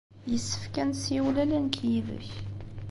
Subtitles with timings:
[0.31, 2.29] Yessefk ad nessiwel ala nekk yid-k.